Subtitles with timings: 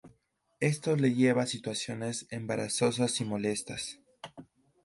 [0.61, 3.99] Esto le lleva a situaciones embarazosas y molestas.